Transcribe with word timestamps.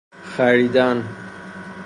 خریدن 0.37 1.05